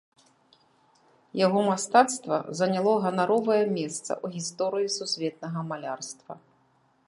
[1.45, 6.33] Яго мастацтва заняло ганаровае месца ў гісторыі сусветнага малярства.